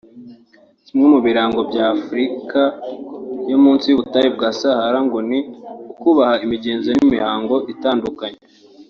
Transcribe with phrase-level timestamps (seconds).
[0.85, 2.59] Kimwe mu birango bya Afurika
[3.51, 5.39] yo munsi y’ubutayu bwa Sahara ngo ni
[5.95, 8.39] ukubaha imigenzo n’imihango itandukanye